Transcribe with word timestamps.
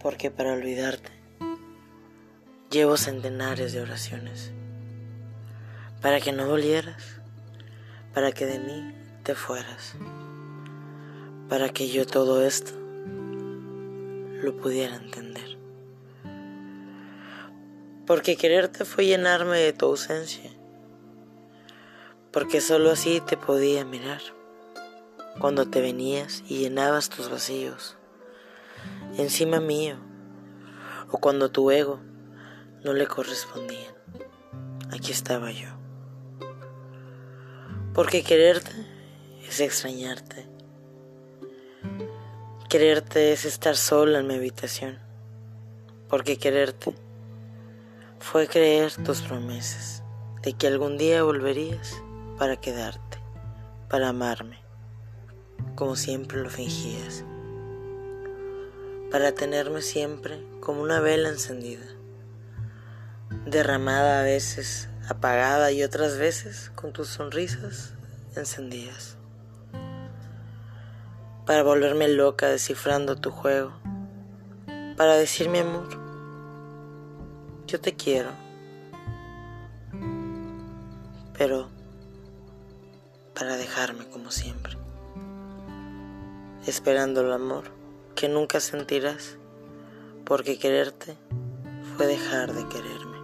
porque 0.00 0.30
para 0.30 0.54
olvidarte 0.54 1.10
llevo 2.70 2.96
centenares 2.96 3.72
de 3.72 3.82
oraciones, 3.82 4.52
para 6.00 6.20
que 6.20 6.32
no 6.32 6.46
volvieras, 6.46 7.20
para 8.14 8.32
que 8.32 8.46
de 8.46 8.58
mí 8.58 8.94
te 9.24 9.34
fueras, 9.34 9.96
para 11.48 11.68
que 11.68 11.88
yo 11.88 12.06
todo 12.06 12.42
esto 12.42 12.72
lo 14.42 14.56
pudiera 14.56 14.96
entender. 14.96 15.58
Porque 18.06 18.36
quererte 18.36 18.84
fue 18.84 19.06
llenarme 19.06 19.58
de 19.58 19.72
tu 19.72 19.86
ausencia, 19.86 20.50
porque 22.30 22.60
solo 22.60 22.90
así 22.90 23.20
te 23.20 23.36
podía 23.36 23.84
mirar, 23.84 24.22
cuando 25.40 25.68
te 25.68 25.80
venías 25.80 26.42
y 26.48 26.58
llenabas 26.58 27.10
tus 27.10 27.28
vacíos 27.28 27.96
encima 29.16 29.60
mío, 29.60 29.96
o 31.10 31.18
cuando 31.18 31.50
tu 31.50 31.70
ego 31.70 32.00
no 32.84 32.92
le 32.92 33.06
correspondía. 33.06 33.94
Aquí 34.90 35.12
estaba 35.12 35.50
yo. 35.50 35.68
Porque 37.94 38.22
quererte 38.22 38.72
es 39.46 39.60
extrañarte. 39.60 40.46
Quererte 42.68 43.32
es 43.32 43.44
estar 43.44 43.76
sola 43.76 44.20
en 44.20 44.26
mi 44.26 44.34
habitación. 44.34 44.98
Porque 46.08 46.38
quererte 46.38 46.94
fue 48.18 48.46
creer 48.46 48.92
tus 48.94 49.22
promesas 49.22 50.02
de 50.42 50.52
que 50.52 50.66
algún 50.66 50.96
día 50.96 51.22
volverías 51.22 52.02
para 52.38 52.56
quedarte, 52.56 53.18
para 53.88 54.08
amarme, 54.08 54.58
como 55.74 55.96
siempre 55.96 56.40
lo 56.40 56.48
fingías 56.48 57.24
para 59.10 59.32
tenerme 59.32 59.82
siempre 59.82 60.40
como 60.60 60.82
una 60.82 61.00
vela 61.00 61.30
encendida, 61.30 61.84
derramada 63.44 64.20
a 64.20 64.22
veces, 64.22 64.88
apagada 65.08 65.72
y 65.72 65.82
otras 65.82 66.16
veces 66.16 66.70
con 66.76 66.92
tus 66.92 67.08
sonrisas 67.08 67.94
encendidas, 68.36 69.16
para 71.44 71.64
volverme 71.64 72.06
loca 72.06 72.48
descifrando 72.48 73.16
tu 73.16 73.32
juego, 73.32 73.72
para 74.96 75.16
decir 75.16 75.48
mi 75.48 75.58
amor, 75.58 75.88
yo 77.66 77.80
te 77.80 77.96
quiero, 77.96 78.30
pero 81.36 81.68
para 83.34 83.56
dejarme 83.56 84.06
como 84.06 84.30
siempre, 84.30 84.76
esperando 86.64 87.22
el 87.22 87.32
amor 87.32 87.79
que 88.20 88.28
nunca 88.28 88.60
sentirás, 88.60 89.38
porque 90.26 90.58
quererte 90.58 91.16
fue 91.96 92.06
dejar 92.06 92.52
de 92.52 92.68
quererme. 92.68 93.19